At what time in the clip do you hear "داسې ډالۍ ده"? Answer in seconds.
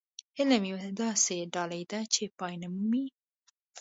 1.01-1.99